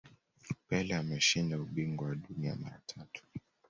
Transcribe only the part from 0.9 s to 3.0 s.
ameshinda ubingwa wa dunia mara